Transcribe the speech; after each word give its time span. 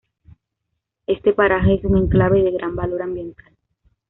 Este 1.05 1.31
paraje 1.31 1.75
es 1.75 1.83
un 1.85 1.95
enclave 1.95 2.41
de 2.41 2.49
gran 2.49 2.75
valor 2.75 3.03
ambiental. 3.03 3.53